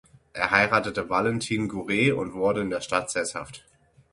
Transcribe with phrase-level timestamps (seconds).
[0.33, 3.63] Er heiratete Valentine Guerre und wurde in der Stadt sesshaft.